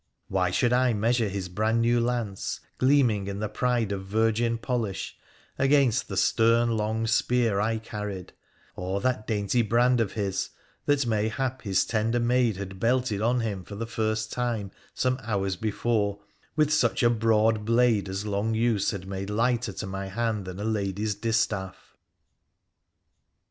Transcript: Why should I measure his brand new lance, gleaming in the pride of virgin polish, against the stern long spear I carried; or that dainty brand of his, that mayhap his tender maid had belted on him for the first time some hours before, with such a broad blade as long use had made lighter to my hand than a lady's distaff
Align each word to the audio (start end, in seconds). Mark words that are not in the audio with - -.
Why 0.29 0.49
should 0.49 0.73
I 0.73 0.93
measure 0.93 1.29
his 1.29 1.47
brand 1.47 1.81
new 1.81 1.99
lance, 1.99 2.59
gleaming 2.79 3.27
in 3.27 3.37
the 3.39 3.47
pride 3.47 3.91
of 3.91 4.03
virgin 4.07 4.57
polish, 4.57 5.15
against 5.59 6.07
the 6.07 6.17
stern 6.17 6.71
long 6.75 7.05
spear 7.05 7.59
I 7.59 7.77
carried; 7.77 8.33
or 8.75 8.99
that 9.01 9.27
dainty 9.27 9.61
brand 9.61 10.01
of 10.01 10.13
his, 10.13 10.49
that 10.87 11.05
mayhap 11.05 11.61
his 11.61 11.85
tender 11.85 12.19
maid 12.19 12.57
had 12.57 12.79
belted 12.79 13.21
on 13.21 13.41
him 13.41 13.63
for 13.63 13.75
the 13.75 13.85
first 13.85 14.31
time 14.31 14.71
some 14.95 15.19
hours 15.21 15.55
before, 15.55 16.19
with 16.55 16.73
such 16.73 17.03
a 17.03 17.09
broad 17.11 17.63
blade 17.63 18.09
as 18.09 18.25
long 18.25 18.55
use 18.55 18.89
had 18.89 19.07
made 19.07 19.29
lighter 19.29 19.71
to 19.73 19.85
my 19.85 20.07
hand 20.07 20.45
than 20.45 20.59
a 20.59 20.63
lady's 20.65 21.13
distaff 21.13 21.95